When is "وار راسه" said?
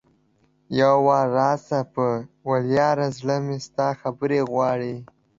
1.07-1.79